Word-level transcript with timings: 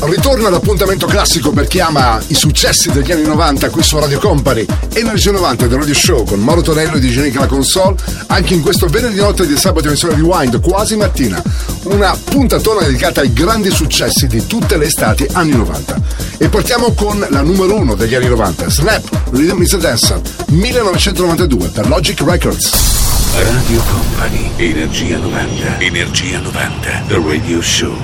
Ritorna 0.00 0.50
l'appuntamento 0.50 1.06
classico 1.06 1.50
per 1.50 1.66
chi 1.66 1.80
ama 1.80 2.20
i 2.26 2.34
successi 2.34 2.90
degli 2.90 3.10
anni 3.10 3.24
90 3.24 3.70
qui 3.70 3.82
su 3.82 3.98
Radio 3.98 4.18
Company. 4.18 4.66
Energia 4.92 5.30
90 5.30 5.66
del 5.66 5.78
Radio 5.78 5.94
Show 5.94 6.24
con 6.24 6.40
Mauro 6.40 6.60
Tonello 6.60 6.98
di 6.98 7.10
Genica 7.10 7.40
la 7.40 7.46
console. 7.46 7.96
Anche 8.26 8.54
in 8.54 8.60
questo 8.60 8.86
venerdì 8.86 9.16
notte 9.16 9.46
di 9.46 9.56
sabato 9.56 9.88
emissione 9.88 10.16
Rewind, 10.16 10.60
quasi 10.60 10.96
mattina. 10.96 11.42
Una 11.84 12.16
puntatona 12.22 12.82
dedicata 12.82 13.22
ai 13.22 13.32
grandi 13.32 13.70
successi 13.70 14.26
di 14.26 14.46
tutte 14.46 14.76
le 14.76 14.86
estati 14.86 15.26
anni 15.32 15.56
90. 15.56 16.00
E 16.38 16.48
partiamo 16.48 16.92
con 16.92 17.24
la 17.30 17.40
numero 17.40 17.74
uno 17.74 17.94
degli 17.94 18.14
anni 18.14 18.26
90, 18.26 18.68
Snap, 18.68 19.08
Rhythm 19.30 19.62
is 19.62 19.72
a 19.72 19.78
Dancer, 19.78 20.20
1992 20.48 21.68
per 21.68 21.88
Logic 21.88 22.20
Records. 22.20 22.94
Radio 23.36 23.82
Company. 23.90 24.50
Energia 24.56 25.18
90. 25.18 25.80
Energia 25.80 26.38
90. 26.38 27.04
The 27.08 27.20
Radio 27.26 27.60
Show. 27.60 27.96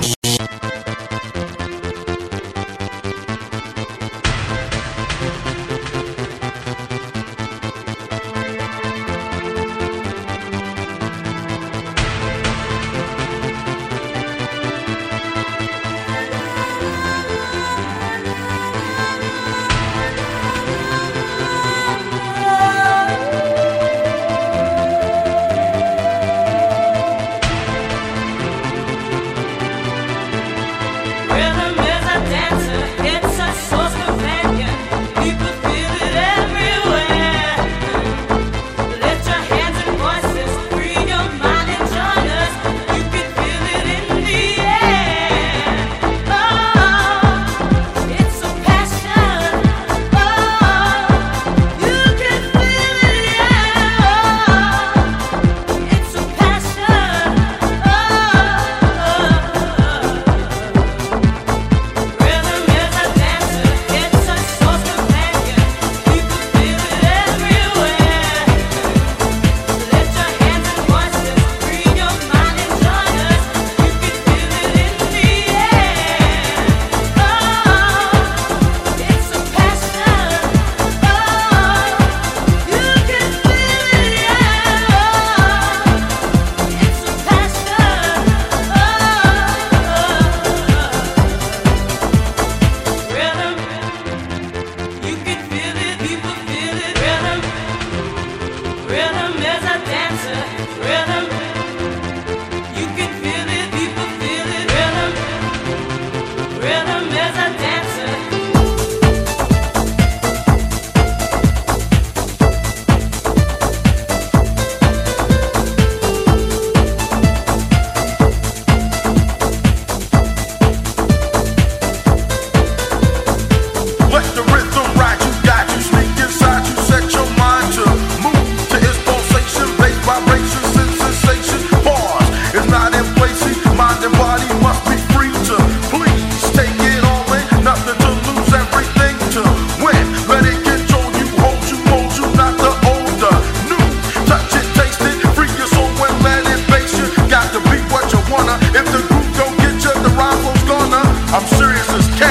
I'm 151.33 151.47
serious 151.47 151.89
as 151.89 152.07
cat. 152.19 152.30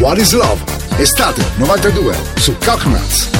What 0.00 0.18
is 0.18 0.32
Love? 0.32 0.62
Estate 0.98 1.42
92 1.58 2.14
su 2.38 2.54
Coconuts. 2.54 3.39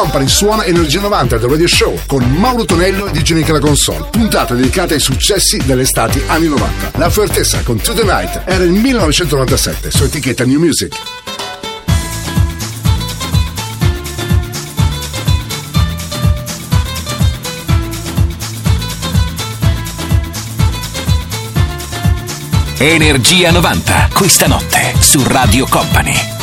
Company, 0.00 0.28
suona 0.28 0.64
Energia 0.64 0.98
90 0.98 1.36
del 1.36 1.50
Radio 1.50 1.68
Show 1.68 2.00
con 2.06 2.24
Mauro 2.24 2.64
Tonello 2.64 3.06
e 3.06 3.10
DJ 3.10 3.32
Nick 3.32 3.50
la 3.50 3.58
console. 3.58 4.08
Puntata 4.10 4.54
dedicata 4.54 4.94
ai 4.94 5.00
successi 5.00 5.58
delle 5.58 5.82
estati 5.82 6.22
anni 6.26 6.48
90. 6.48 6.92
La 6.94 7.10
Fortessa 7.10 7.62
con 7.62 7.78
To 7.78 7.92
The 7.92 8.04
Night 8.04 8.44
era 8.46 8.64
il 8.64 8.70
1997 8.70 9.90
su 9.90 10.04
etichetta 10.04 10.46
New 10.46 10.58
Music. 10.58 10.96
Energia 22.78 23.50
90, 23.50 24.08
questa 24.14 24.46
notte 24.46 24.94
su 24.98 25.22
Radio 25.26 25.66
Company. 25.68 26.39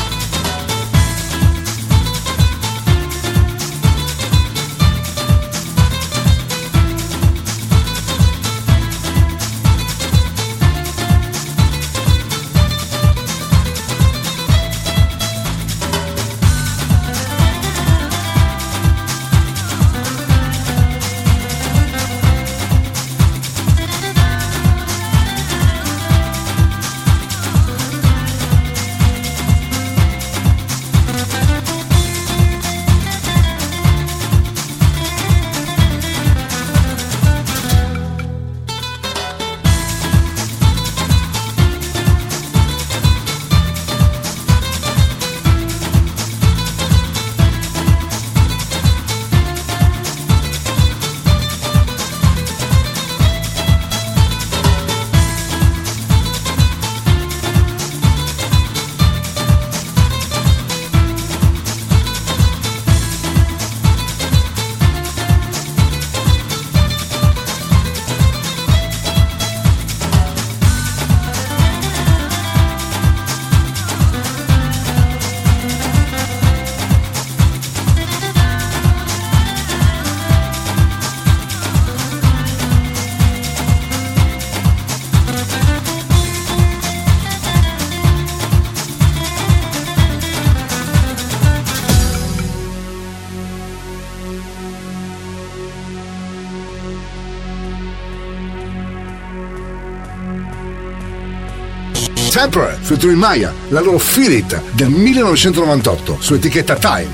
Temporary 102.38 102.78
featuring 102.80 103.18
Maya, 103.18 103.52
la 103.70 103.82
loro 103.82 103.98
Feel 103.98 104.32
It 104.32 104.62
del 104.74 104.90
1998 104.90 106.18
su 106.20 106.36
etichetta 106.36 106.76
Time. 106.76 107.08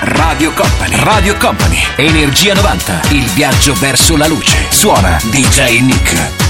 Radio 0.00 0.52
Company, 0.54 0.96
Radio 1.04 1.36
Company, 1.36 1.78
Energia 1.96 2.54
90, 2.54 3.00
il 3.10 3.26
viaggio 3.34 3.74
verso 3.74 4.16
la 4.16 4.26
luce. 4.26 4.56
Suona 4.70 5.18
DJ 5.22 5.80
Nick. 5.80 6.43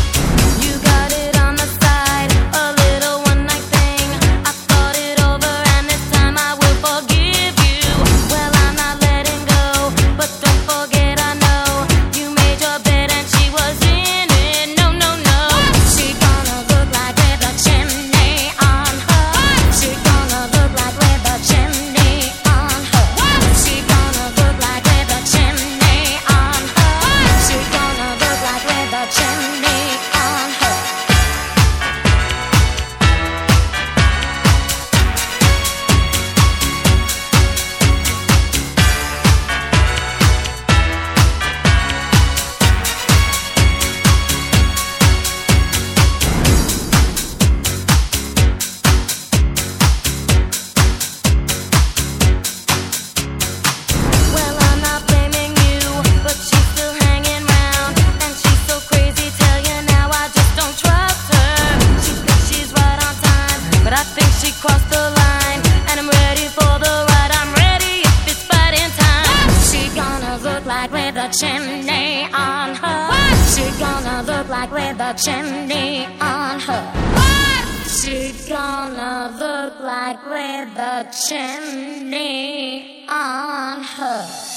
She's 77.87 78.49
gonna 78.49 79.35
look 79.39 79.81
like 79.81 80.25
with 80.27 80.75
the 80.75 81.07
chimney 81.27 83.05
on 83.09 83.83
her. 83.83 84.54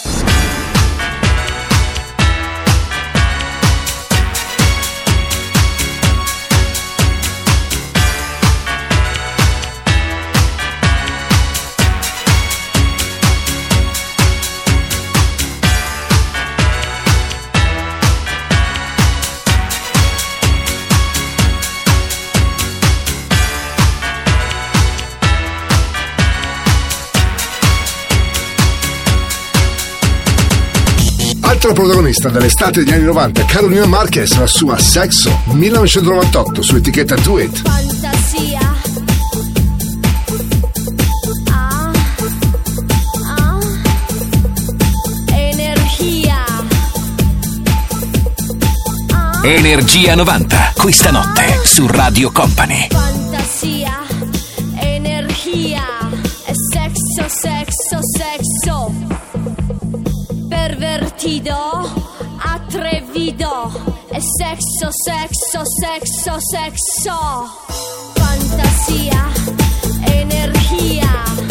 Altra 31.58 31.74
protagonista 31.74 32.30
dell'estate 32.30 32.84
degli 32.84 32.94
anni 32.94 33.06
90, 33.06 33.46
Carolina 33.46 33.88
Marquez, 33.88 34.38
la 34.38 34.46
sua 34.46 34.78
Sexo 34.78 35.42
1998 35.46 36.62
su 36.62 36.76
etichetta 36.76 37.16
Do 37.16 37.40
It. 37.40 37.62
Fantasia. 37.64 38.76
Ah, 41.50 41.92
ah. 43.26 43.60
Energia. 45.32 46.46
Ah. 49.14 49.40
Energia 49.42 50.14
90, 50.14 50.74
questa 50.78 51.10
notte 51.10 51.62
su 51.64 51.88
Radio 51.88 52.32
Company. 52.32 52.88
Sexo, 64.38 64.92
sexo, 64.92 65.64
sexo, 65.82 66.38
sexo. 66.52 67.50
Fantasía, 68.16 69.30
energía. 70.14 71.47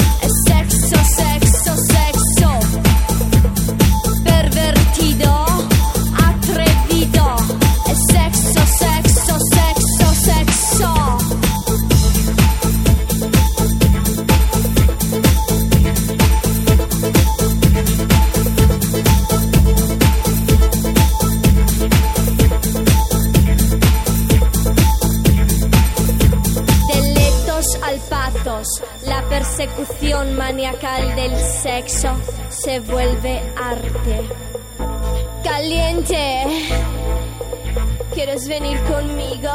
sexo 31.56 32.08
se 32.50 32.80
vuelve 32.80 33.40
arte. 33.56 34.28
Caliente, 35.42 36.44
¿quieres 38.12 38.46
venir 38.46 38.78
conmigo? 38.82 39.50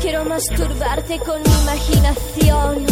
Quiero 0.00 0.24
masturbarte 0.24 1.18
con 1.20 1.40
mi 1.42 1.50
imaginación 1.62 2.86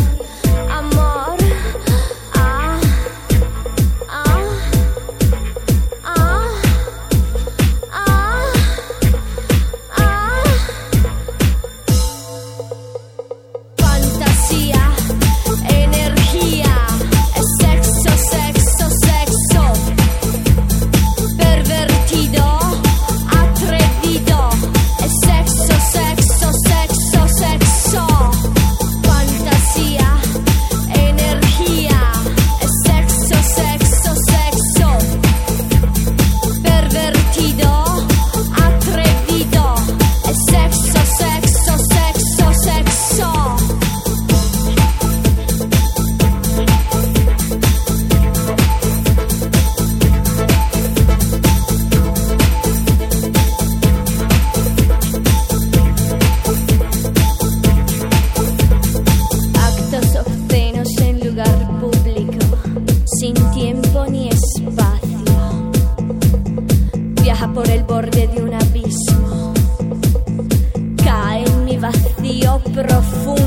occhi 72.54 72.70
profondi 72.70 73.37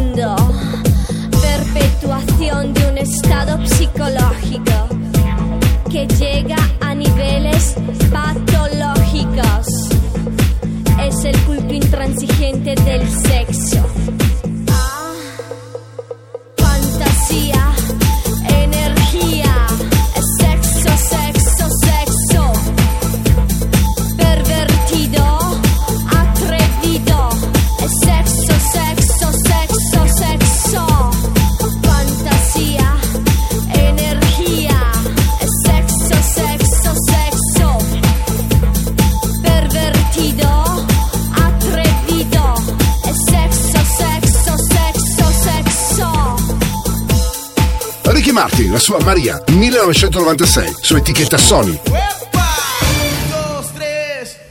Martin, 48.42 48.72
la 48.72 48.80
sua 48.80 49.00
Maria, 49.02 49.40
1996, 49.52 50.80
su 50.82 50.98
etichetta 50.98 51.38
Sony. 51.38 51.80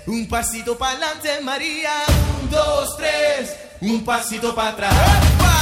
Un 0.06 0.28
pasito 0.28 0.76
pa'lante 0.76 1.40
Maria. 1.42 1.90
un, 2.40 2.48
dos, 2.48 2.96
tres, 2.96 3.56
un 3.80 4.04
pasito 4.04 4.54
para 4.54 4.68
atrás. 4.68 5.59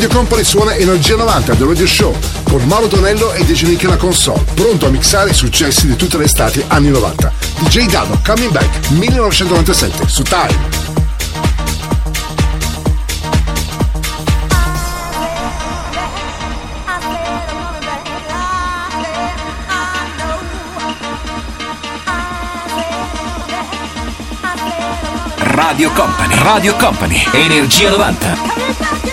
Radio 0.00 0.16
Company 0.16 0.44
suona 0.44 0.74
Energia 0.76 1.14
90 1.14 1.56
The 1.56 1.64
Radio 1.66 1.86
Show 1.86 2.16
con 2.44 2.62
Mauro 2.64 2.86
Tonello 2.86 3.34
e 3.34 3.44
DJ 3.44 3.64
Nick 3.64 3.82
la 3.82 3.98
console, 3.98 4.42
pronto 4.54 4.86
a 4.86 4.88
mixare 4.88 5.28
i 5.28 5.34
successi 5.34 5.86
di 5.86 5.94
tutte 5.94 6.16
le 6.16 6.24
estate 6.24 6.64
anni 6.68 6.88
90. 6.88 7.30
DJ 7.58 7.84
Dado 7.84 8.18
Coming 8.24 8.50
Back 8.50 8.88
1997 8.92 10.08
su 10.08 10.22
Time. 10.22 10.56
Radio 25.36 25.90
Company, 25.92 26.34
Radio 26.38 26.74
Company, 26.76 27.22
Energia 27.34 27.90
90. 27.90 29.09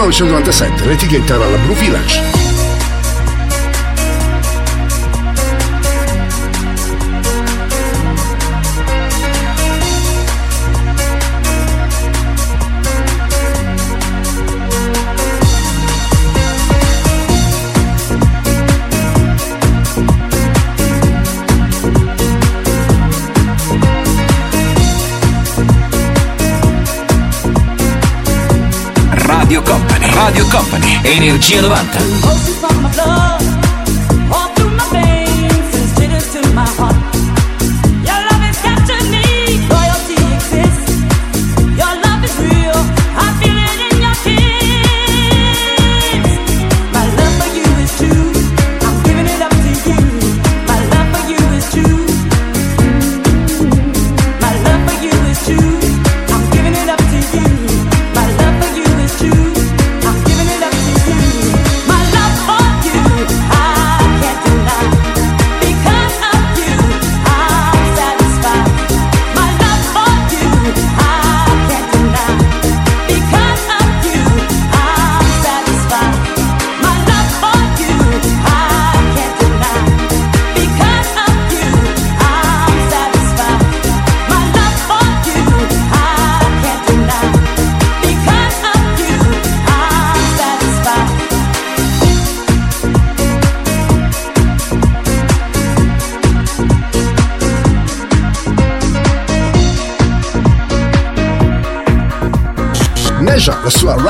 1997, 0.00 0.86
l'etichetta 0.86 1.34
era 1.34 1.46
la 1.46 1.58
Blue 1.58 1.74
Village. 1.74 2.29
Energia 31.04 31.62
90. 31.62 33.59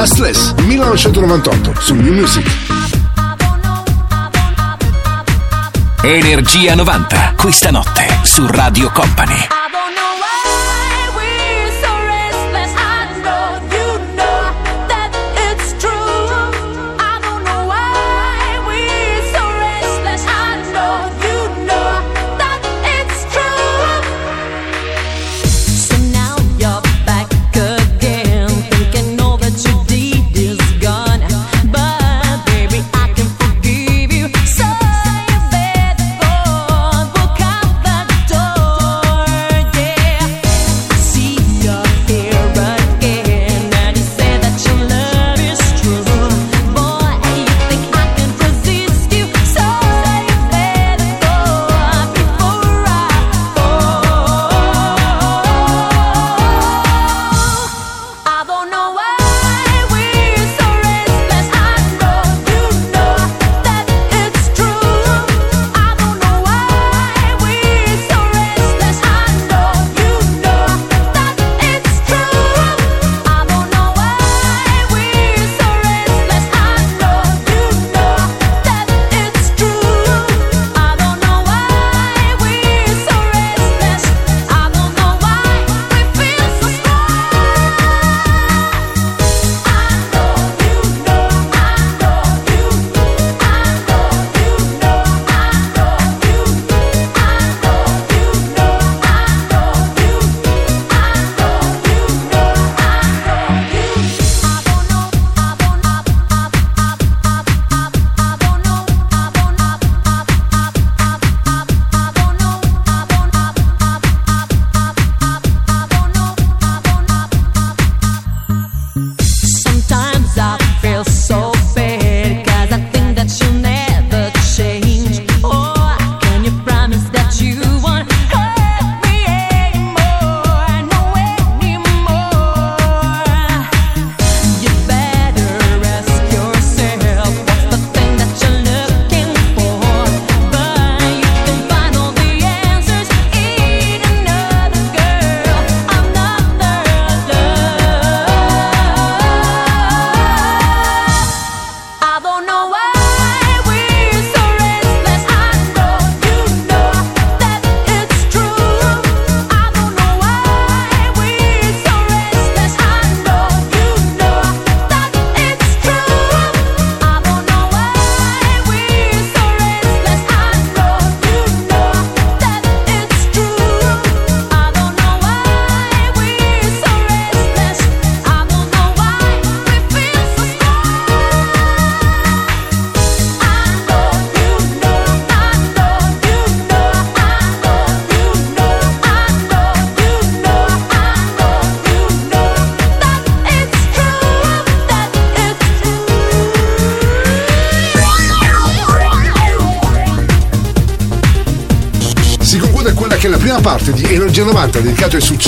Restless 0.00 0.54
1998 0.54 1.78
su 1.78 1.94
New 1.94 2.14
Music. 2.14 2.46
Energia 6.02 6.74
90, 6.74 7.34
questa 7.36 7.70
notte 7.70 8.06
su 8.22 8.46
Radio 8.46 8.90
Company. 8.92 9.59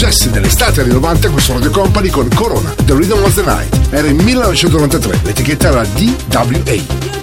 Successi 0.02 0.30
dell'estate 0.30 0.80
anni 0.80 0.92
90 0.94 1.30
qui 1.30 1.40
su 1.40 1.52
Radio 1.52 1.70
Company 1.70 2.10
con 2.10 2.28
Corona, 2.34 2.74
The 2.84 2.92
Rhythm 2.94 3.22
of 3.22 3.34
the 3.34 3.42
Night. 3.42 3.88
Era 3.90 4.08
il 4.08 4.14
1993, 4.14 5.20
l'etichetta 5.22 5.68
era 5.68 5.84
DWA. 5.84 7.21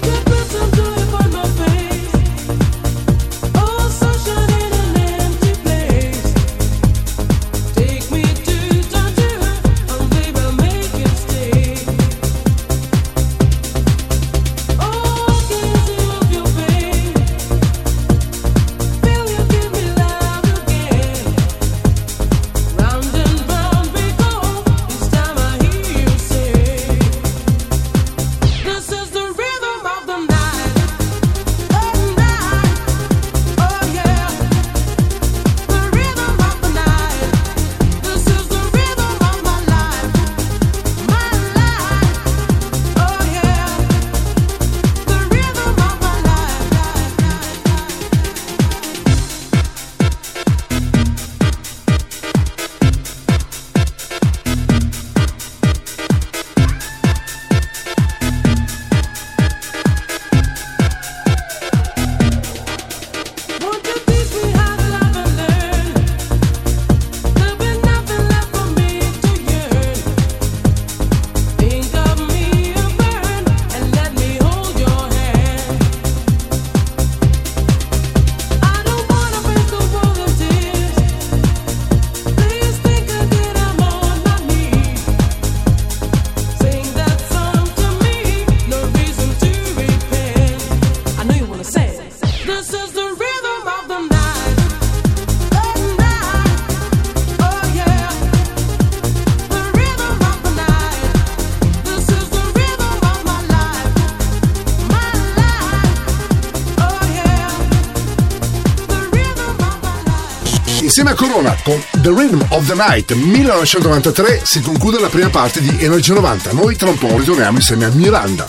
Corona 111.20 111.54
con 111.62 111.78
The 112.00 112.08
Rhythm 112.08 112.40
of 112.48 112.66
the 112.66 112.74
Night 112.74 113.12
1993 113.12 114.40
si 114.42 114.62
conclude 114.62 114.98
la 114.98 115.08
prima 115.08 115.28
parte 115.28 115.60
di 115.60 115.84
Energia 115.84 116.14
90. 116.14 116.52
Noi 116.52 116.76
tra 116.76 116.88
un 116.88 116.96
po' 116.96 117.14
ritorniamo 117.14 117.58
insieme 117.58 117.84
a 117.84 117.90
Miranda. 117.90 118.46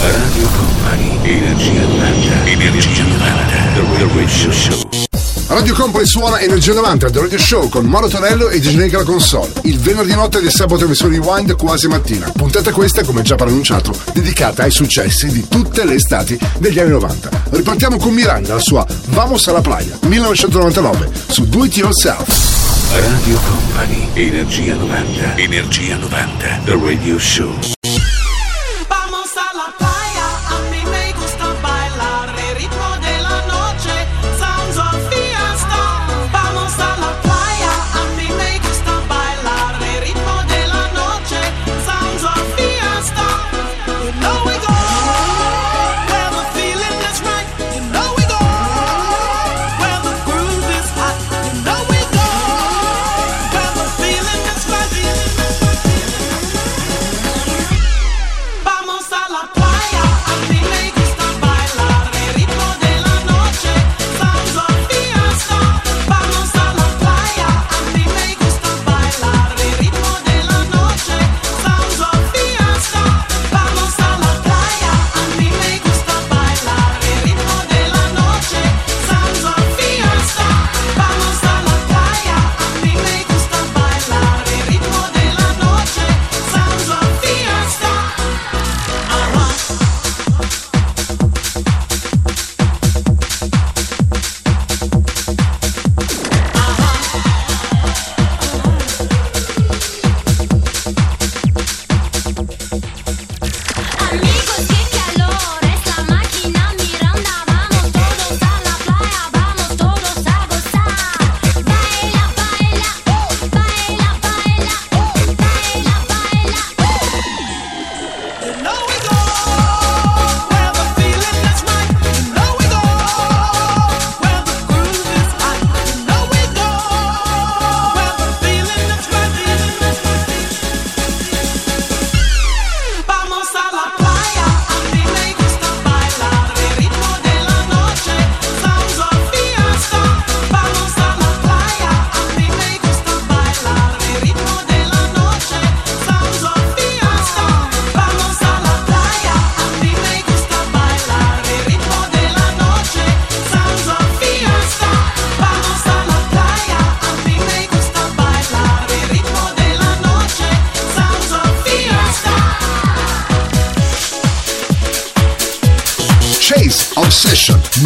Radio 0.00 0.48
Company, 0.48 1.18
Energia 1.22 1.82
90, 1.82 2.46
Energia 2.46 3.04
90, 3.04 3.18
The 3.74 4.08
Radio 4.12 4.50
Show. 4.50 5.09
Radio 5.50 5.74
Company 5.74 6.06
suona 6.06 6.38
Energia 6.38 6.72
90 6.74 7.10
The 7.10 7.18
Radio 7.18 7.38
Show 7.38 7.68
con 7.68 7.84
Mauro 7.84 8.06
Tonello 8.06 8.50
e 8.50 8.60
Digenica 8.60 8.98
la 8.98 9.04
console. 9.04 9.50
Il 9.62 9.80
venerdì 9.80 10.14
notte 10.14 10.40
del 10.40 10.52
sabato 10.52 10.84
emissione 10.84 11.16
Rewind 11.18 11.56
quasi 11.56 11.88
mattina. 11.88 12.30
Puntata 12.30 12.70
questa, 12.70 13.02
come 13.02 13.22
già 13.22 13.34
preannunciato, 13.34 13.92
dedicata 14.12 14.62
ai 14.62 14.70
successi 14.70 15.26
di 15.26 15.48
tutte 15.48 15.84
le 15.84 15.94
estati 15.94 16.38
degli 16.58 16.78
anni 16.78 16.90
90. 16.90 17.30
Ripartiamo 17.50 17.96
con 17.96 18.14
Miranda, 18.14 18.54
la 18.54 18.60
sua 18.60 18.86
Vamos 19.08 19.48
alla 19.48 19.60
playa 19.60 19.98
1999 20.06 21.10
su 21.26 21.44
Do 21.48 21.64
It 21.64 21.76
Yourself. 21.76 22.92
Radio 22.92 23.40
Company, 23.40 24.08
Energia 24.14 24.74
90, 24.76 25.36
Energia 25.36 25.96
90, 25.96 26.60
The 26.64 26.78
Radio 26.80 27.18
Show. 27.18 27.52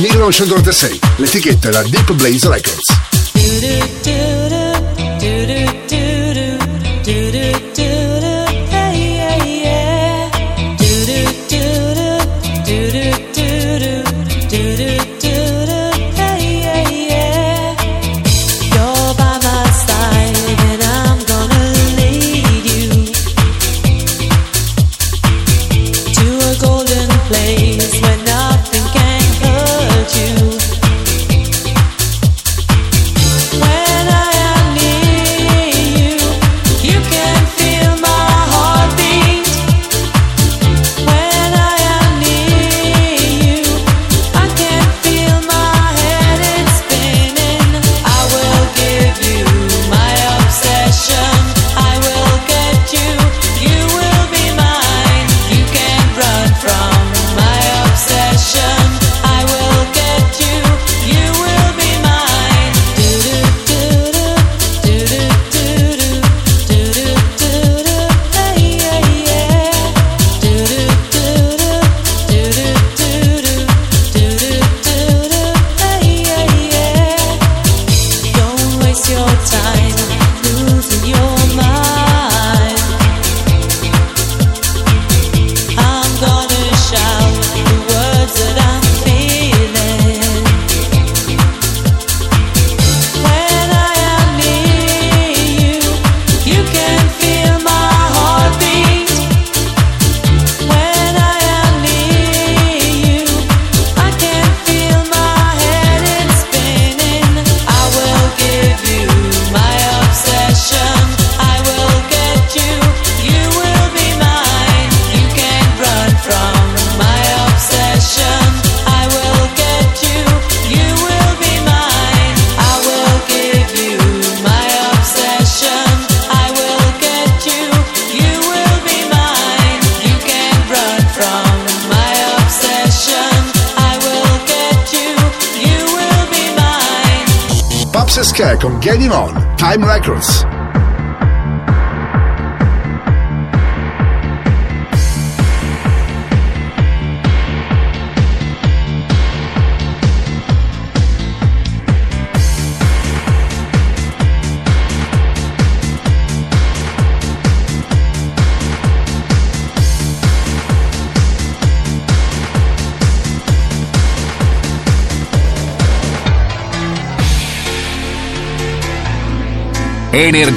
1996. 0.04 0.98
L'etichetta 1.16 1.68
era 1.68 1.82
Deep 1.82 2.12
Blaze 2.12 2.46
Records. 2.46 4.43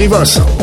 Universal. 0.00 0.59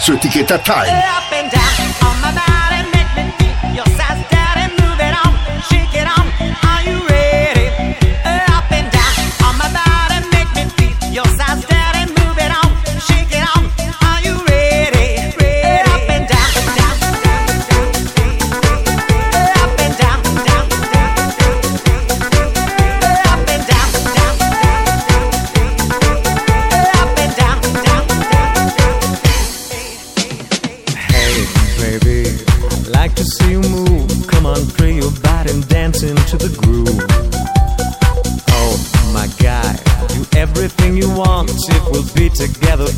Su 0.00 0.14
etichetta 0.14 0.58
Time. 0.58 1.29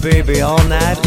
Radio 0.02 0.56
Company 0.56 1.01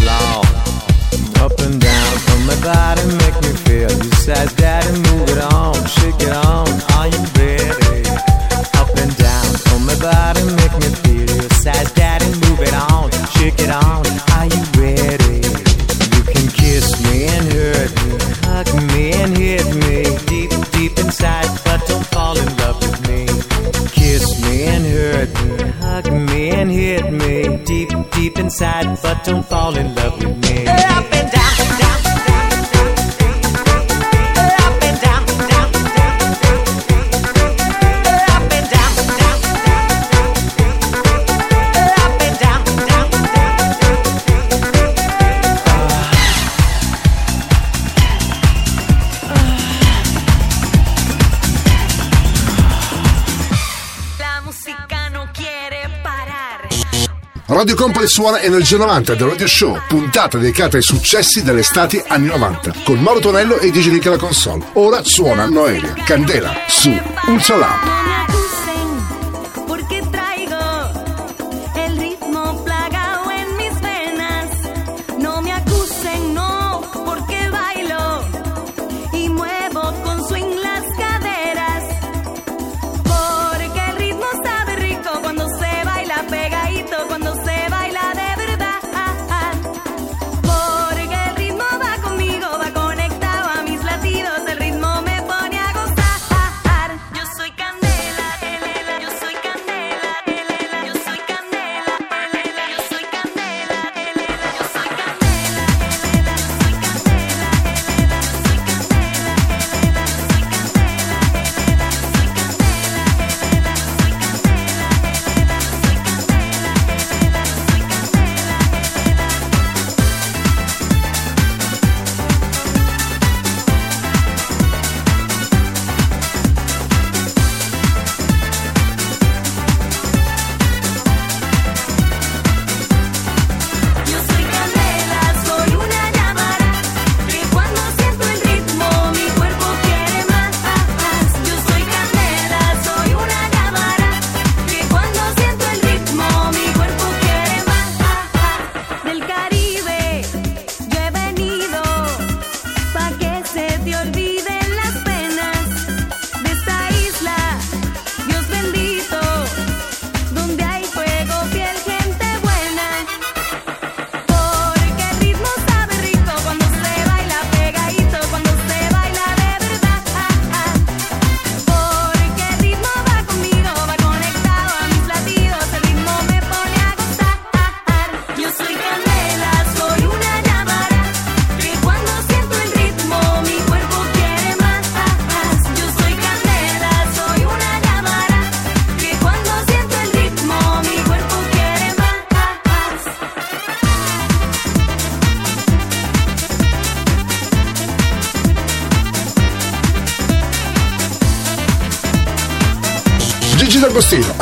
suona 58.15 58.39
Energia 58.39 58.77
90 58.77 59.13
del 59.15 59.27
Radio 59.27 59.45
Show, 59.45 59.77
puntata 59.89 60.37
dedicata 60.37 60.77
ai 60.77 60.81
successi 60.81 61.43
dell'estate 61.43 62.01
anni 62.07 62.27
90, 62.27 62.71
con 62.85 62.97
Mauro 63.01 63.19
Tonello 63.19 63.59
e 63.59 63.71
DJ 63.71 63.89
Nick 63.89 64.05
alla 64.05 64.15
console. 64.15 64.63
Ora 64.75 65.03
suona 65.03 65.47
Noelia, 65.47 65.93
Candela, 66.05 66.53
su 66.65 66.97
Ultra 67.27 67.57
Lamp. 67.57 68.14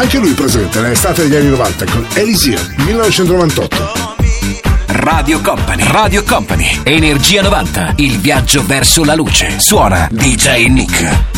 Anche 0.03 0.17
lui 0.17 0.33
presente 0.33 0.81
nell'estate 0.81 1.23
degli 1.23 1.35
anni 1.35 1.49
90 1.49 1.85
con 1.85 2.05
Elisir 2.15 2.59
1998. 2.77 4.15
Radio 4.87 5.39
Company, 5.39 5.83
Radio 5.87 6.23
Company, 6.23 6.81
Energia 6.83 7.41
90, 7.41 7.93
il 7.97 8.19
viaggio 8.19 8.65
verso 8.65 9.05
la 9.05 9.15
luce. 9.15 9.59
Suona 9.59 10.09
DJ 10.11 10.67
Nick. 10.67 11.32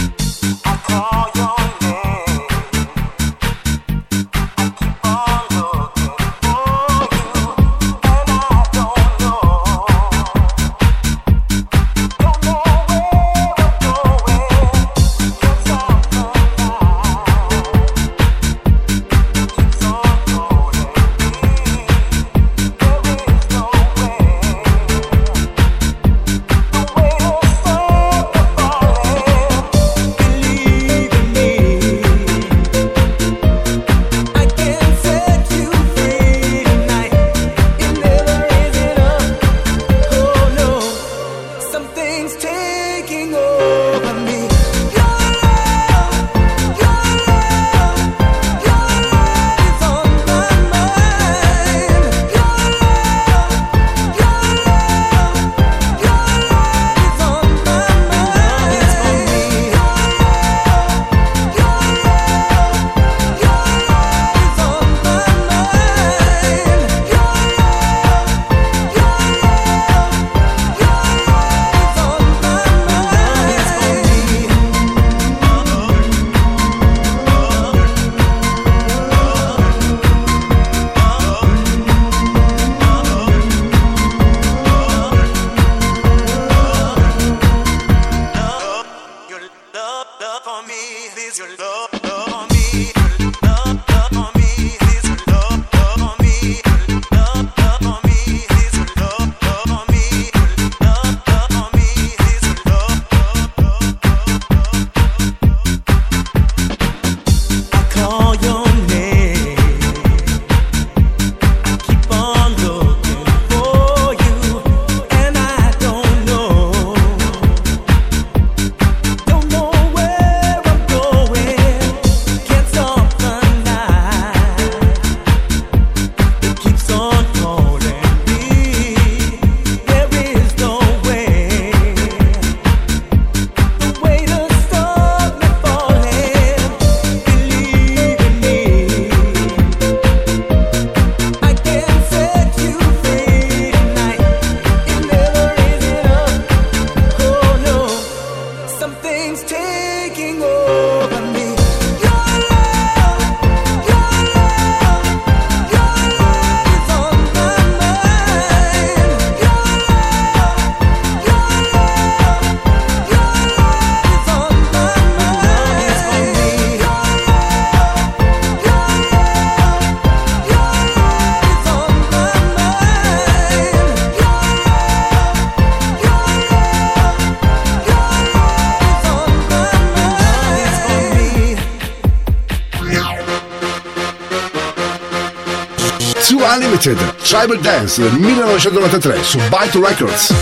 Tribal 187.38 187.60
Dance 187.60 188.02
del 188.02 188.14
1993 188.14 189.22
su 189.22 189.38
Byte 189.50 189.78
Records. 189.78 190.34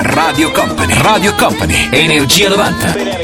Radio 0.00 0.50
Company, 0.50 0.94
Radio 1.00 1.34
Company, 1.36 1.88
Energia 1.92 2.48
90. 2.48 3.21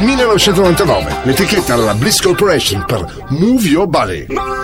1999, 0.00 1.16
l'etichetta 1.24 1.74
alla 1.74 1.94
Bliss 1.94 2.20
Corporation 2.20 2.84
per 2.86 3.24
Move 3.28 3.66
Your 3.68 3.86
Body. 3.86 4.61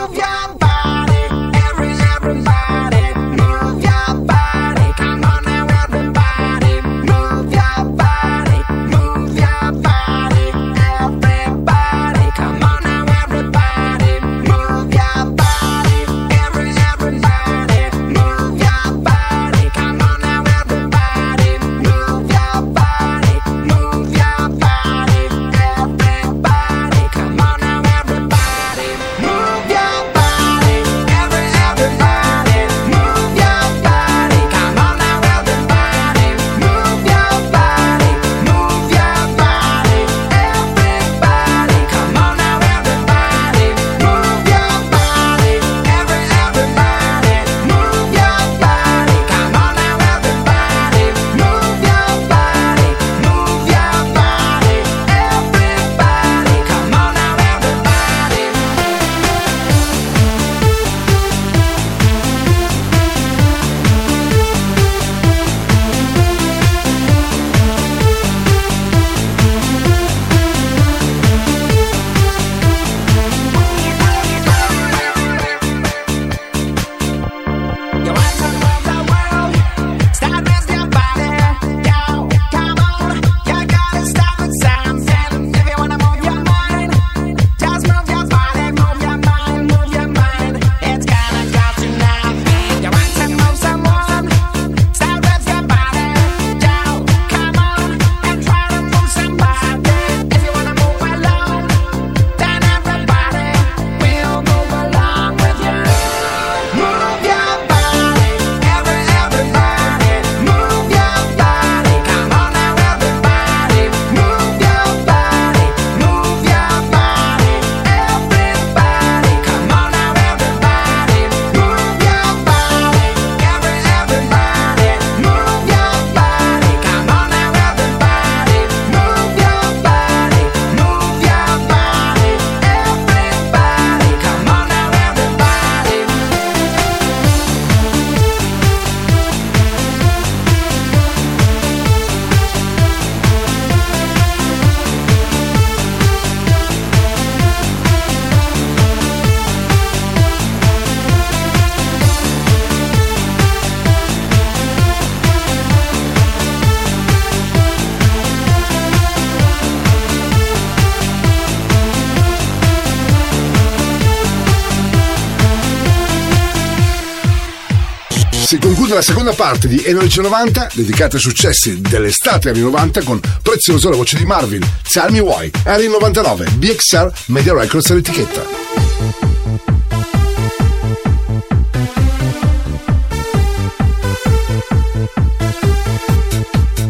benvenuti 168.89 168.93
alla 168.93 169.03
seconda 169.03 169.32
parte 169.32 169.68
di 169.68 169.82
Energy 169.84 170.20
90 170.20 170.68
dedicata 170.74 171.16
ai 171.16 171.22
successi 171.22 171.80
dell'estate 171.80 172.51
anni 172.51 172.61
90 172.61 173.03
con 173.03 173.20
prezioso 173.43 173.91
la 173.91 173.97
voce 173.97 174.16
di 174.16 174.24
Marvin, 174.24 174.62
Tell 174.91 175.11
Me 175.11 175.20
Why, 175.20 175.51
anni 175.64 175.89
99, 175.89 176.47
BXR 176.57 177.11
Media 177.26 177.55
Records 177.55 177.91
all'etichetta. 177.91 178.43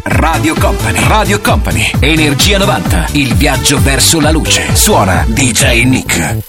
Radio 0.03 0.53
Company, 0.55 1.07
Radio 1.07 1.39
Company, 1.41 1.91
Energia 1.99 2.57
90, 2.57 3.07
il 3.13 3.33
viaggio 3.35 3.81
verso 3.81 4.19
la 4.19 4.31
luce. 4.31 4.73
Suona 4.73 5.25
DJ 5.27 5.83
Nick. 5.83 6.48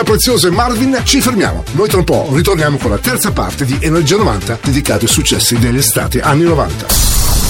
caro 0.00 0.04
prezioso 0.04 0.50
Marvin, 0.50 1.00
ci 1.04 1.20
fermiamo. 1.20 1.64
Noi 1.72 1.88
tra 1.88 1.98
un 1.98 2.04
po' 2.04 2.28
ritorniamo 2.32 2.78
con 2.78 2.90
la 2.90 2.98
terza 2.98 3.32
parte 3.32 3.64
di 3.64 3.76
Energia 3.80 4.16
90 4.16 4.58
dedicata 4.62 5.04
ai 5.04 5.10
successi 5.10 5.58
dell'estate 5.58 6.20
anni 6.20 6.44
90. 6.44 6.86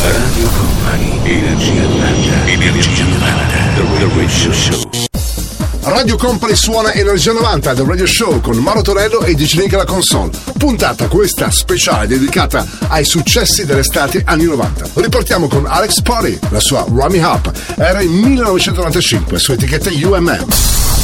Radio 0.02 0.48
Company, 0.48 1.20
Energia 1.24 1.82
90, 1.82 2.46
Energia 2.46 3.04
90, 3.04 3.56
The 3.74 4.08
Radio 4.16 4.52
Show. 4.52 4.90
Radio 5.82 6.16
Company 6.16 6.54
suona 6.54 6.92
Energia 6.92 7.32
90 7.32 7.74
The 7.74 7.84
Radio 7.86 8.06
Show 8.06 8.40
con 8.40 8.56
Mauro 8.58 8.82
Torello 8.82 9.22
e 9.22 9.34
Diginica 9.34 9.76
la 9.76 9.84
console. 9.84 10.30
Puntata 10.58 11.06
questa 11.06 11.50
speciale 11.50 12.06
dedicata 12.06 12.66
ai 12.88 13.04
successi 13.04 13.64
dell'estate 13.64 14.22
anni 14.24 14.44
90. 14.44 14.90
Ripartiamo 14.94 15.46
con 15.46 15.66
Alex 15.66 16.02
Potty, 16.02 16.38
la 16.48 16.60
sua 16.60 16.84
Rummy 16.88 17.22
Hop. 17.22 17.50
Era 17.76 18.00
in 18.00 18.12
1995 18.12 19.38
su 19.38 19.52
etichetta 19.52 19.90
UMM. 19.90 20.79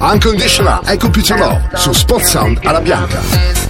Unconditional, 0.00 0.80
ecco 0.86 1.10
più 1.10 1.22
ce 1.22 1.36
l'ho, 1.36 1.60
su 1.74 1.92
Spot 1.92 2.22
Sound 2.22 2.58
alla 2.64 2.80
Bianca. 2.80 3.69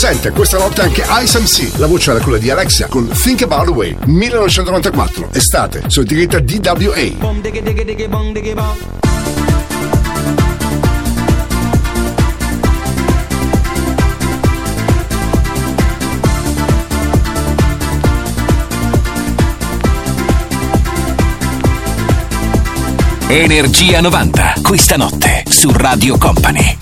presente 0.00 0.30
questa 0.30 0.58
notte 0.58 0.80
anche 0.82 1.04
Ice 1.24 1.40
MC, 1.40 1.76
la 1.78 1.88
voce 1.88 2.12
era 2.12 2.20
quella 2.20 2.38
di 2.38 2.48
Alexia 2.50 2.86
con 2.86 3.08
Think 3.08 3.42
About 3.42 3.66
a 3.66 3.72
Way 3.72 3.96
1994, 4.04 5.30
estate, 5.32 5.82
su 5.88 6.02
etichetta 6.02 6.38
DWA. 6.38 7.16
Energia 23.26 24.00
90, 24.00 24.54
questa 24.62 24.96
notte 24.96 25.42
su 25.48 25.72
Radio 25.72 26.16
Company. 26.18 26.76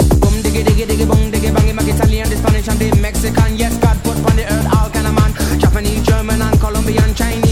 Mexican, 3.22 3.56
yes, 3.56 3.74
God 3.78 3.96
put 4.04 4.16
on 4.30 4.36
the 4.36 4.44
earth 4.44 4.66
all 4.76 4.90
kind 4.90 5.06
of 5.06 5.14
man. 5.14 5.58
Japanese, 5.58 6.02
German, 6.02 6.42
and 6.42 6.60
Colombian, 6.60 7.14
Chinese. 7.14 7.45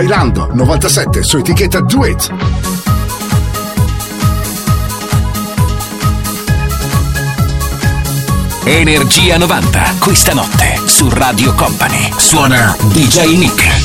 Bailando 0.00 0.48
97 0.54 1.22
su 1.22 1.36
etichetta 1.36 1.80
Do 1.80 2.06
It. 2.06 2.32
Energia 8.64 9.36
90, 9.36 9.96
questa 9.98 10.32
notte 10.32 10.80
su 10.86 11.06
Radio 11.10 11.52
Company. 11.52 12.14
Suona 12.16 12.74
DJ 12.92 13.36
Nick. 13.36 13.79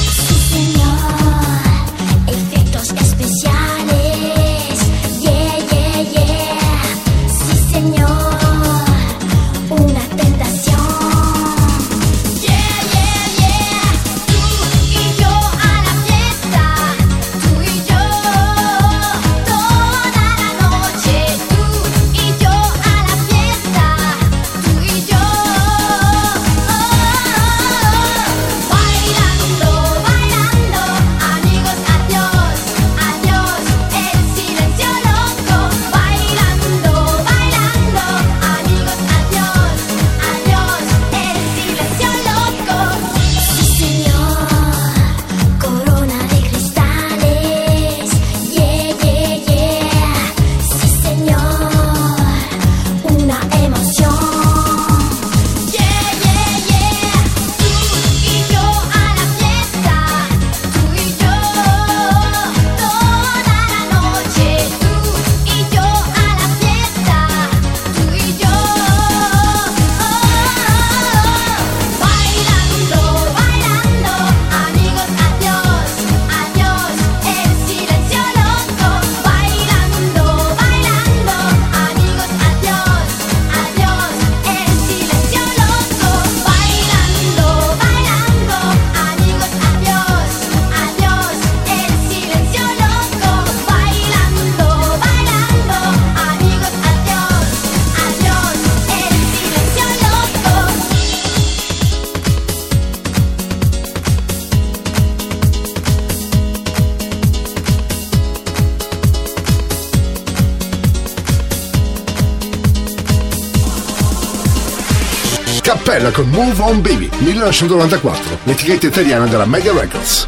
bella 115.98 116.12
con 116.12 116.28
Move 116.28 116.62
On 116.62 116.82
Baby 116.82 117.10
1994, 117.20 118.40
l'etichetta 118.44 118.88
italiana 118.88 119.28
della 119.28 119.46
Mega 119.46 119.72
Records. 119.72 120.26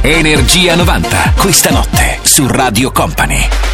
Energia 0.00 0.76
90, 0.76 1.34
questa 1.36 1.70
notte 1.70 2.20
su 2.22 2.46
Radio 2.46 2.90
Company. 2.90 3.71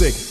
music. 0.00 0.27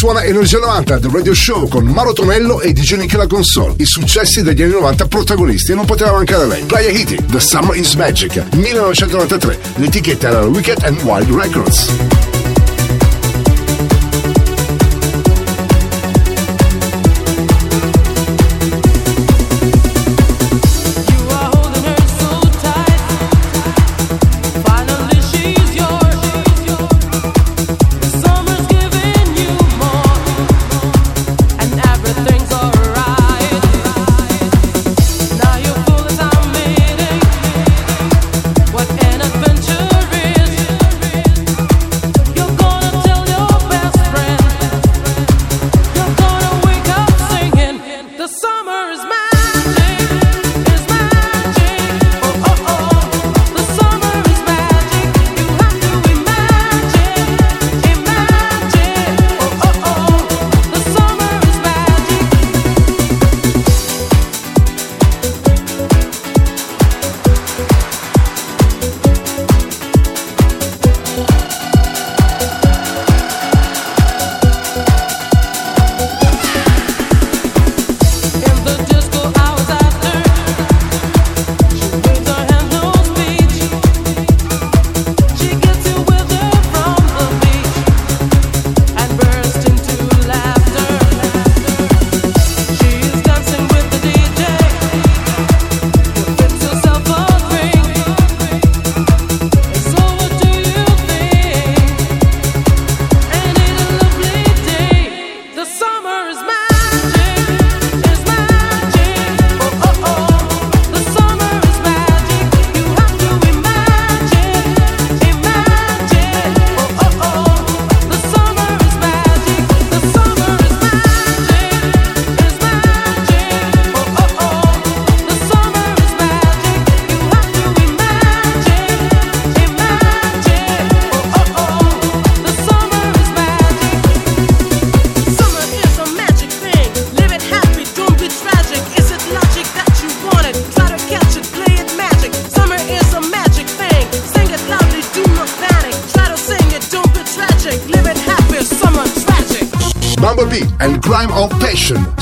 suona 0.00 0.24
Energia 0.24 0.58
90 0.58 0.98
The 0.98 1.08
Radio 1.12 1.34
Show 1.34 1.68
con 1.68 1.84
Maro 1.84 2.14
Tonello 2.14 2.62
e 2.62 2.72
DJ 2.72 2.94
Nick 2.94 3.12
la 3.16 3.26
console. 3.26 3.74
I 3.76 3.84
successi 3.84 4.40
degli 4.42 4.62
anni 4.62 4.72
90 4.72 5.06
protagonisti 5.08 5.72
e 5.72 5.74
non 5.74 5.84
poteva 5.84 6.12
mancare 6.12 6.46
lei. 6.46 6.62
Playa 6.62 6.88
Hitty, 6.88 7.16
The 7.26 7.38
Summer 7.38 7.76
is 7.76 7.92
Magic, 7.96 8.42
1993. 8.54 9.58
L'etichetta 9.74 10.28
era 10.28 10.46
Wicked 10.46 10.84
and 10.84 11.02
Wild 11.02 11.30
Records. 11.30 12.29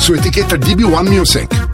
su 0.09 0.15
etichetta 0.15 0.57
DB1 0.57 1.07
Music. 1.07 1.67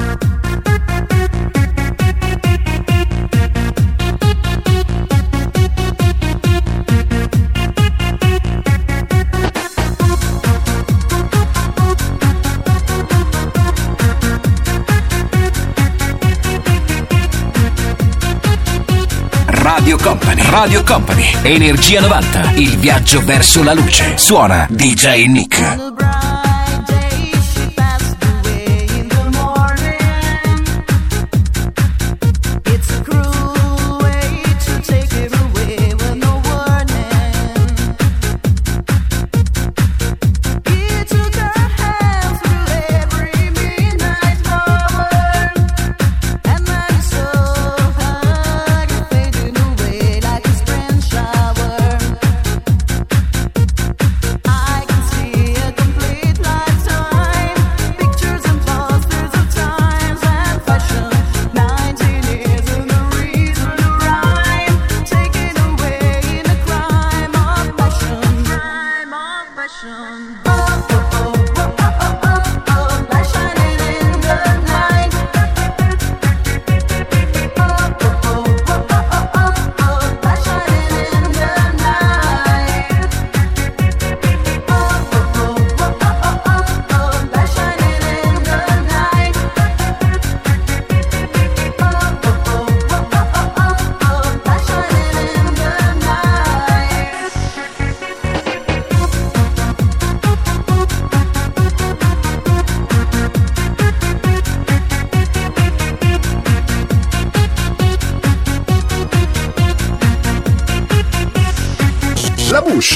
Radio 19.47 19.97
Company, 19.98 20.43
Radio 20.51 20.82
Company, 20.82 21.32
Energia 21.43 22.01
90, 22.01 22.55
il 22.55 22.78
viaggio 22.78 23.24
verso 23.24 23.62
la 23.62 23.74
luce. 23.74 24.15
Suona 24.16 24.66
DJ 24.69 25.27
Nick. 25.27 25.93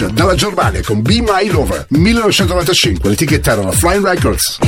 Dalla 0.07 0.35
Germania 0.37 0.81
con 0.83 1.03
Be 1.03 1.21
My 1.21 1.51
Lover 1.51 1.87
1995, 1.89 3.09
l'etichetta 3.09 3.53
era 3.53 3.63
la 3.63 3.73
Flying 3.73 4.05
Records. 4.05 4.68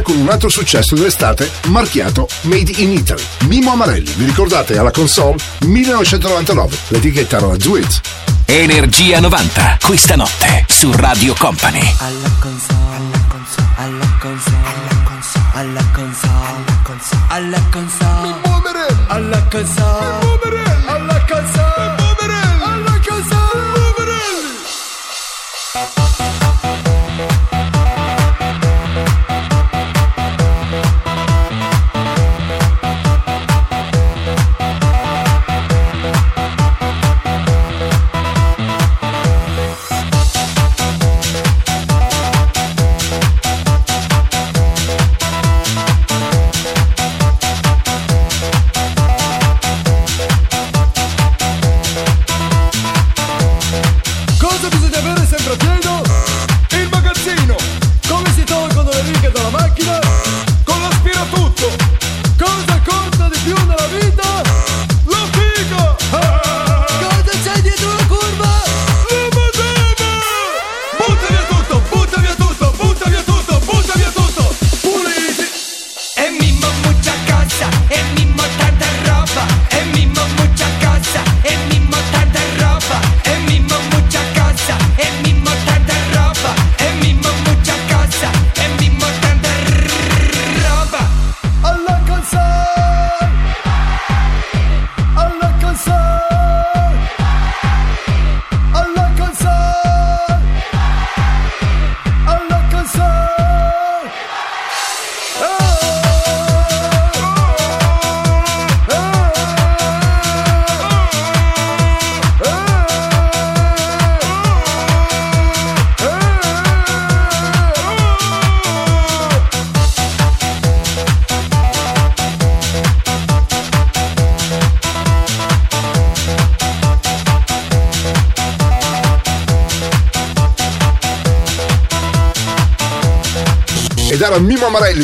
90 0.00 0.02
con 0.02 0.16
un 0.16 0.28
altro 0.28 0.48
successo 0.48 0.94
dell'estate 0.94 1.50
marchiato 1.66 2.28
Made 2.42 2.72
in 2.76 2.92
Italy. 2.92 3.22
Mimo 3.46 3.72
Amarelli, 3.72 4.12
vi 4.16 4.24
ricordate 4.24 4.76
alla 4.76 4.90
console 4.90 5.36
1999, 5.60 6.76
l'etichetta 6.88 7.36
era 7.36 7.46
la 7.46 7.56
Do 7.56 7.76
It. 7.76 8.00
Energia 8.46 9.20
90, 9.20 9.78
questa 9.82 10.16
notte 10.16 10.64
su 10.68 10.90
Radio 10.92 11.34
Company. 11.38 11.94
alla 11.98 12.30
console, 12.40 13.09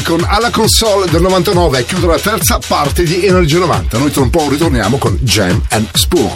con 0.06 0.24
Alla 0.24 0.50
Console 0.50 1.10
del 1.10 1.20
99 1.20 1.80
e 1.80 1.84
chiude 1.84 2.06
la 2.06 2.18
terza 2.18 2.60
parte 2.64 3.02
di 3.02 3.26
Energia 3.26 3.58
90. 3.58 3.98
Noi 3.98 4.12
tra 4.12 4.22
un 4.22 4.30
po' 4.30 4.48
ritorniamo 4.48 4.98
con 4.98 5.18
Jam 5.20 5.60
and 5.70 5.88
Spoon. 5.94 6.32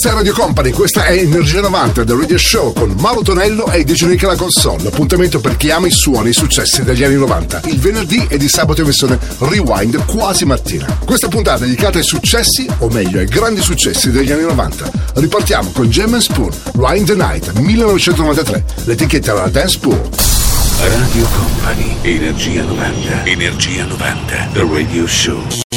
Questa 0.04 0.20
è 0.20 0.24
Radio 0.26 0.44
Company, 0.44 0.72
questa 0.72 1.06
è 1.06 1.18
Energia 1.18 1.62
90 1.62 2.04
del 2.04 2.18
Radio 2.18 2.38
Show 2.38 2.74
con 2.74 2.94
Mauro 3.00 3.22
Tonello 3.22 3.72
e 3.72 3.86
DJ 3.86 4.08
Nick 4.08 4.26
alla 4.26 4.36
console. 4.36 4.84
L'appuntamento 4.84 5.40
per 5.40 5.56
chi 5.56 5.72
ama 5.72 5.88
i 5.88 5.92
suoni 5.92 6.28
e 6.28 6.30
i 6.32 6.34
successi 6.34 6.84
degli 6.84 7.06
anni 7.06 7.16
90. 7.16 7.62
Il 7.68 7.80
venerdì 7.80 8.28
e 8.28 8.38
di 8.38 8.50
sabato 8.50 8.82
in 8.82 8.88
versione 8.88 9.18
rewind 9.38 10.04
quasi 10.04 10.44
mattina. 10.44 10.88
Questa 11.06 11.30
puntata 11.30 11.64
è 11.64 11.68
dedicata 11.68 12.00
ai 12.00 12.04
successi, 12.04 12.68
o 12.80 12.90
meglio 12.90 13.20
ai 13.20 13.28
grandi 13.28 13.62
successi 13.62 14.12
degli 14.12 14.34
anni 14.34 14.44
90. 14.44 14.92
Ripartiamo 15.14 15.72
con 15.72 15.90
Gem 15.90 16.18
Spoon, 16.18 16.52
Ride 16.74 17.06
the 17.06 17.16
Night 17.16 17.54
1993. 17.54 18.66
L'etichetta 18.84 19.32
era 19.32 19.48
Dance 19.48 19.80
Pool. 19.80 20.02
Radio 20.80 21.26
Company, 21.28 21.96
Energia 22.02 22.64
90, 22.64 23.24
Energia 23.24 23.86
90, 23.86 24.50
The 24.52 24.68
Radio 24.70 25.08
Show. 25.08 25.73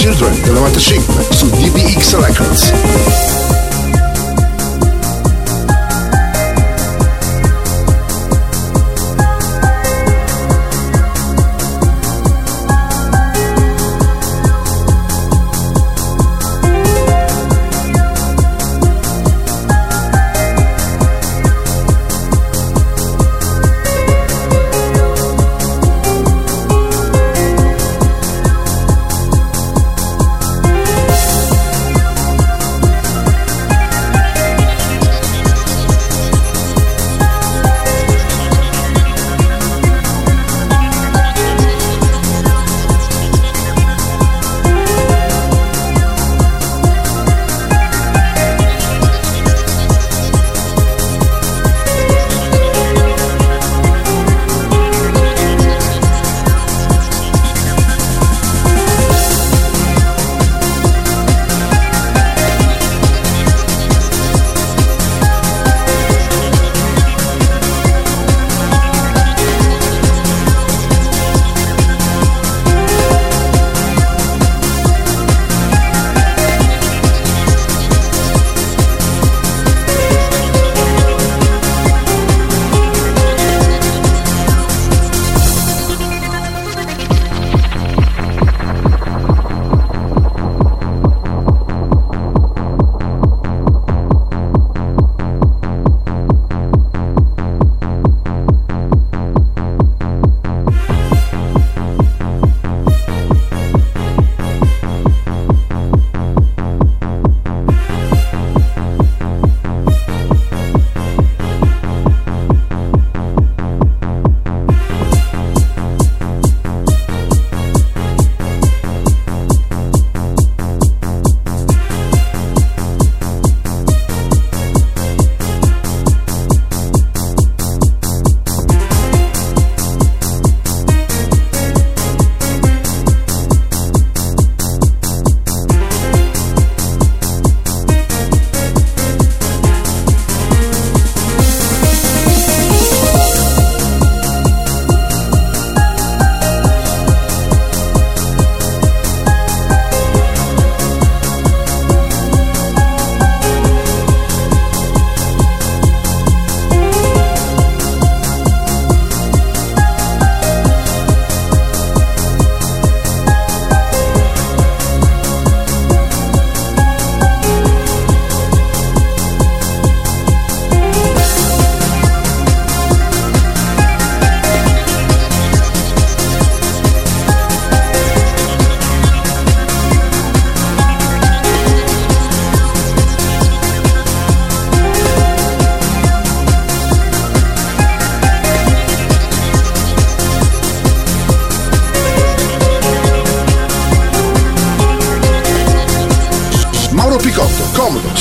Children 0.00 0.42
del 0.44 0.54
95 0.54 1.28
su 1.30 1.50
DBX 1.50 2.12
Records. 2.14 3.49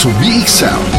Comodo 0.09 0.23
su 0.23 0.41
VX 0.41 0.49
Sound. 0.49 0.98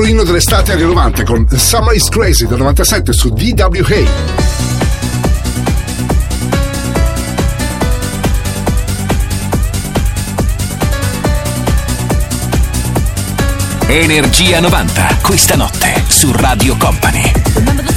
nostro 0.00 0.06
inno 0.06 0.22
dell'estate 0.24 0.72
anni 0.72 0.82
90 0.82 1.24
con 1.24 1.46
Summer 1.48 1.94
is 1.94 2.08
Crazy 2.08 2.46
del 2.46 2.58
97 2.58 3.12
su 3.12 3.28
DWA. 3.30 4.04
Energia 13.86 14.60
90, 14.60 15.18
questa 15.22 15.56
notte 15.56 16.02
su 16.08 16.30
Radio 16.32 16.76
Company. 16.76 17.89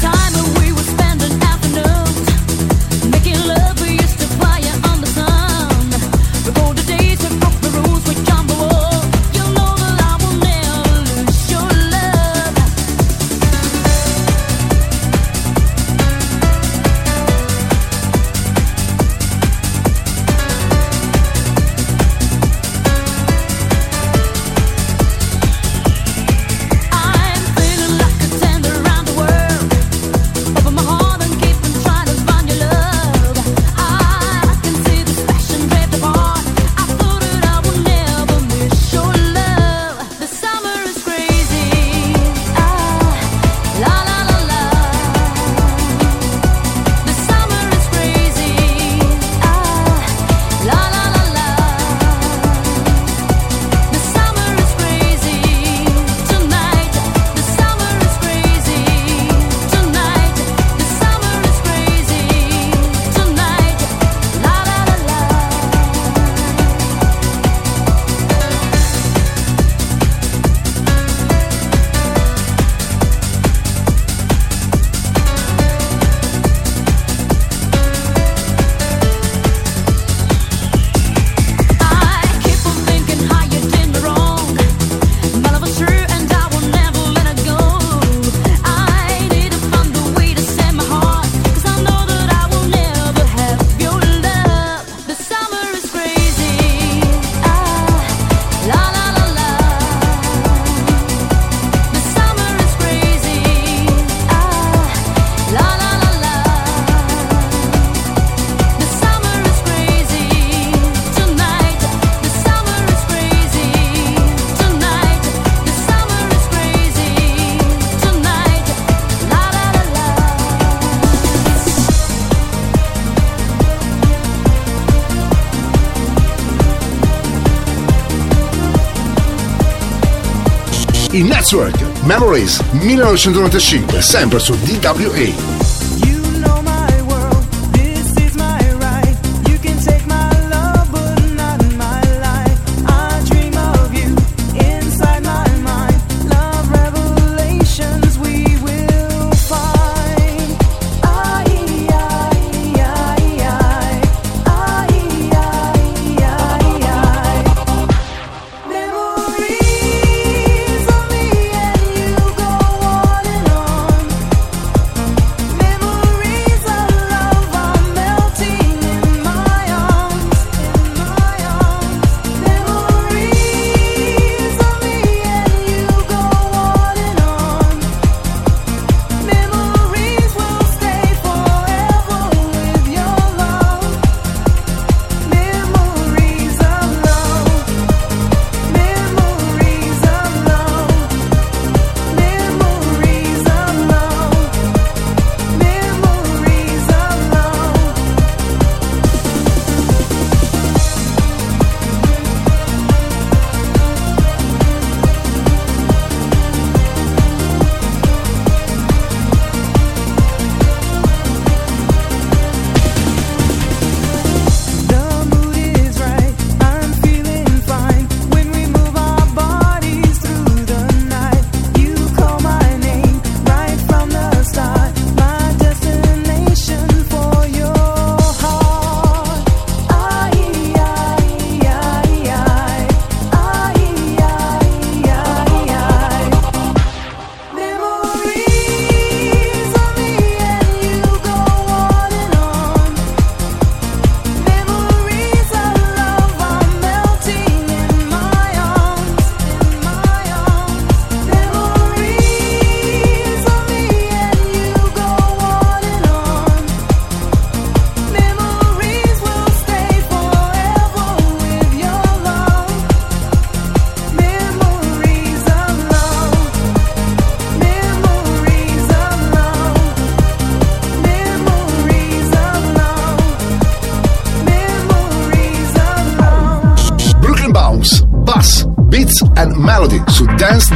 Work, 131.53 132.03
Memories 132.05 132.59
1995, 132.73 134.01
sempre 134.01 134.39
su 134.39 134.55
DWA. 134.55 135.52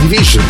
Vision. 0.08 0.44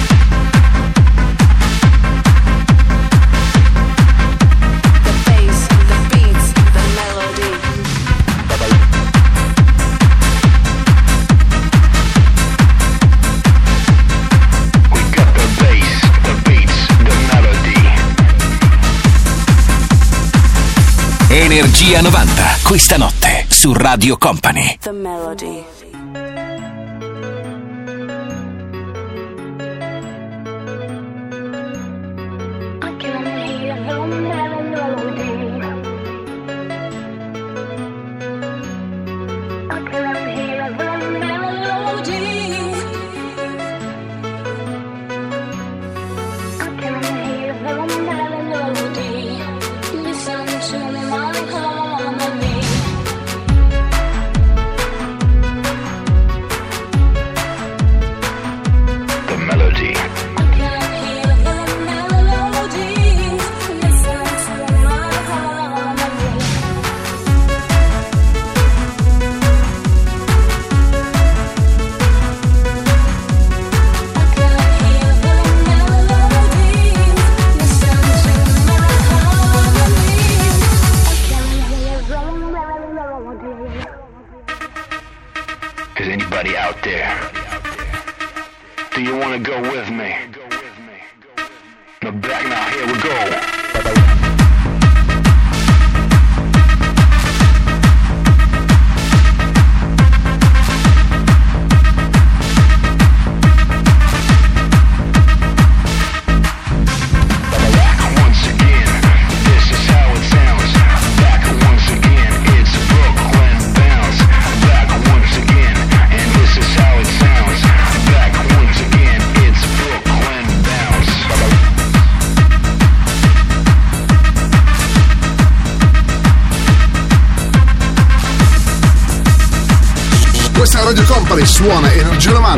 Energia 21.29 22.01
90, 22.01 22.57
questa 22.63 22.97
notte 22.97 23.45
su 23.49 23.73
Radio 23.73 24.17
Company. 24.17 24.77
The 24.79 24.91
Melody. 24.91 25.76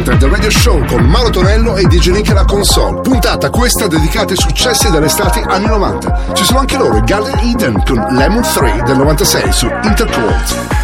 After 0.10 0.28
the 0.28 0.36
Radio 0.36 0.50
Show 0.50 0.84
con 0.88 1.04
Mauro 1.04 1.30
Tonello 1.30 1.76
e 1.76 1.84
DJ 1.84 2.10
Nick 2.10 2.34
La 2.34 2.44
console. 2.44 3.00
Puntata 3.02 3.52
questa 3.52 3.86
dedicata 3.86 4.32
ai 4.32 4.40
successi 4.40 4.90
dell'estate 4.90 5.42
anni 5.42 5.68
90. 5.68 6.34
Ci 6.34 6.46
sono 6.46 6.60
anche 6.60 6.78
loro, 6.78 7.00
Garden 7.02 7.38
Eden 7.38 7.84
con 7.86 8.04
Lemon 8.16 8.42
3 8.42 8.82
del 8.88 8.98
96 8.98 9.52
su 9.52 9.68
Intercourt. 9.84 10.79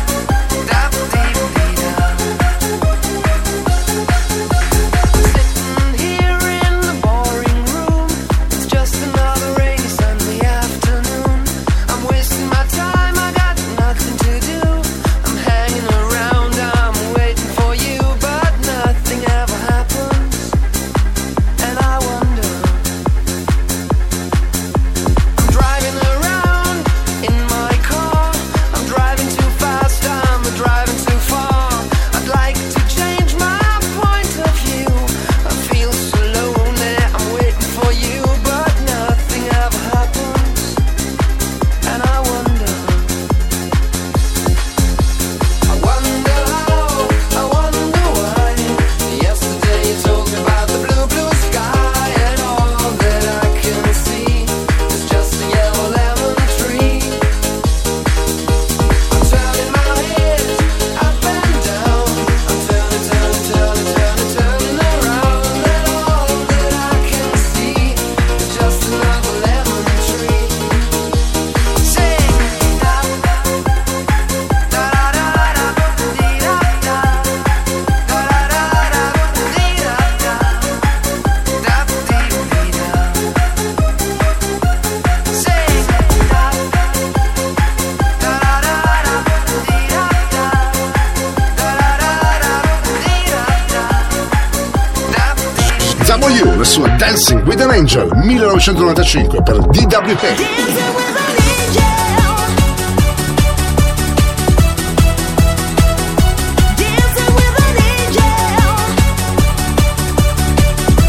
1995 98.56 99.44
per 99.44 99.60
DWP. 99.68 100.24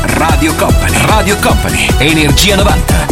Radio 0.06 0.54
Company, 0.56 1.06
Radio 1.06 1.36
Company, 1.38 1.88
Energia 1.98 2.56
90. 2.56 3.05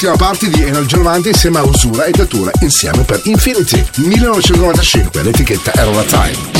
Quarta 0.00 0.06
ed 0.06 0.14
ultima 0.14 0.16
parte 0.16 0.48
di 0.48 0.62
Energia 0.62 0.96
90 0.96 1.28
insieme 1.28 1.58
a 1.58 1.62
Usura 1.62 2.04
e 2.04 2.10
Datura 2.10 2.50
insieme 2.60 3.02
per 3.04 3.20
Infinity 3.24 3.84
1995, 3.96 5.22
l'etichetta 5.22 5.72
era 5.74 5.88
una 5.88 6.02
time. 6.04 6.59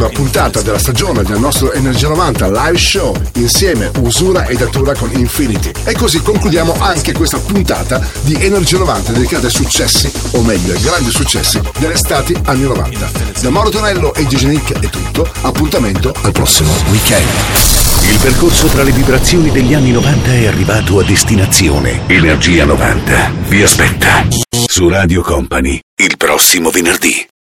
L'ultima 0.00 0.08
puntata 0.08 0.62
della 0.62 0.78
stagione 0.78 1.22
del 1.22 1.38
nostro 1.38 1.72
Energia 1.72 2.08
90 2.08 2.48
live 2.48 2.78
show 2.78 3.14
insieme 3.34 3.90
Usura 3.98 4.46
e 4.46 4.56
Datura 4.56 4.94
con 4.94 5.10
Infinity. 5.12 5.70
E 5.84 5.94
così 5.94 6.22
concludiamo 6.22 6.74
anche 6.78 7.12
questa 7.12 7.38
puntata 7.38 8.00
di 8.22 8.34
Energia 8.34 8.78
90 8.78 9.12
dedicata 9.12 9.46
ai 9.46 9.52
successi, 9.52 10.10
o 10.32 10.42
meglio 10.42 10.72
ai 10.72 10.80
grandi 10.80 11.10
successi, 11.10 11.60
delle 11.78 11.94
estati 11.94 12.34
anni 12.44 12.62
90. 12.62 13.10
Da 13.40 13.50
Mauro 13.50 13.68
Tonello 13.68 14.14
e 14.14 14.26
Gigi 14.26 14.46
Nick 14.46 14.78
è 14.78 14.88
tutto, 14.88 15.28
appuntamento 15.42 16.14
al 16.22 16.32
prossimo 16.32 16.72
weekend. 16.88 17.28
Il 18.08 18.18
percorso 18.18 18.68
tra 18.68 18.82
le 18.82 18.92
vibrazioni 18.92 19.50
degli 19.50 19.74
anni 19.74 19.92
90 19.92 20.32
è 20.32 20.46
arrivato 20.46 20.98
a 20.98 21.04
destinazione. 21.04 22.02
Energia 22.06 22.64
90 22.64 23.32
vi 23.48 23.62
aspetta 23.62 24.26
su 24.66 24.88
Radio 24.88 25.22
Company 25.22 25.78
il 25.96 26.16
prossimo 26.16 26.70
venerdì. 26.70 27.29